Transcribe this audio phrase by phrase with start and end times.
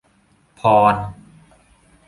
[0.55, 0.93] พร